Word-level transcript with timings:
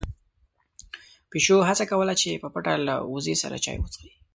پيشو 1.31 1.57
هڅه 1.69 1.83
کوله 1.91 2.13
چې 2.21 2.41
په 2.43 2.47
پټه 2.53 2.73
له 2.87 2.95
وزې 3.13 3.35
سره 3.43 3.57
چای 3.65 3.77
وڅښي. 3.79 4.11